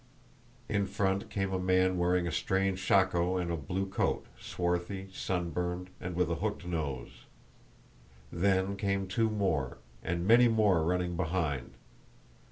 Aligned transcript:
In 0.67 0.87
front 0.87 1.29
came 1.29 1.53
a 1.53 1.59
man 1.59 1.95
wearing 1.95 2.25
a 2.25 2.31
strange 2.31 2.79
shako 2.79 3.37
and 3.37 3.51
a 3.51 3.55
blue 3.55 3.85
cloak, 3.87 4.25
swarthy, 4.39 5.09
sunburned, 5.13 5.91
and 5.99 6.15
with 6.15 6.31
a 6.31 6.35
hooked 6.41 6.65
nose. 6.65 7.25
Then 8.31 8.75
came 8.77 9.05
two 9.05 9.29
more, 9.29 9.77
and 10.03 10.25
many 10.25 10.47
more 10.47 10.81
running 10.83 11.15
behind. 11.15 11.75